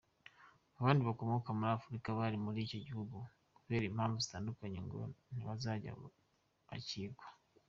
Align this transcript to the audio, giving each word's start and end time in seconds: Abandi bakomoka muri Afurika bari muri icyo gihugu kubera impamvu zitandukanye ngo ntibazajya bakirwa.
Abandi 0.79 1.01
bakomoka 1.09 1.49
muri 1.57 1.69
Afurika 1.77 2.17
bari 2.19 2.37
muri 2.45 2.57
icyo 2.65 2.79
gihugu 2.85 3.15
kubera 3.57 3.83
impamvu 3.87 4.17
zitandukanye 4.25 4.77
ngo 4.85 4.99
ntibazajya 5.31 5.91
bakirwa. 6.69 7.25